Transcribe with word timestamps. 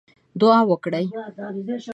دعا 0.41 0.59
وکړئ 0.69 1.05